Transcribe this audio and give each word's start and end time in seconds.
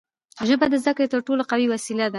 ژبه 0.47 0.65
د 0.69 0.75
زدهکړې 0.81 1.07
تر 1.13 1.19
ټولو 1.27 1.41
قوي 1.51 1.67
وسیله 1.73 2.05
ده. 2.07 2.09